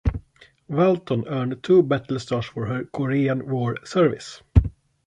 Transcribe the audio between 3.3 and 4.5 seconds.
War service.